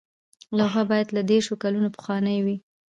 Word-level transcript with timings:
لوحه 0.57 0.83
باید 0.89 1.07
له 1.15 1.21
دیرشو 1.29 1.55
کلونو 1.63 1.89
پخوانۍ 1.95 2.37
وي. 2.45 2.57